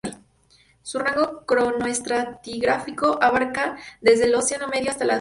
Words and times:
Su 0.81 0.97
rango 0.97 1.45
cronoestratigráfico 1.45 3.19
abarca 3.21 3.77
desde 4.01 4.25
el 4.25 4.33
Eoceno 4.33 4.67
medio 4.67 4.89
hasta 4.89 4.89
la 4.89 4.89
Actualidad. 4.89 5.09